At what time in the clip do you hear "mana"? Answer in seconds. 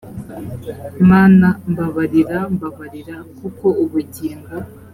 1.09-1.47